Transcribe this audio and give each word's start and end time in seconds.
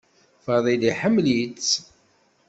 Fadil 0.45 0.81
iḥemmel-itt. 0.91 1.69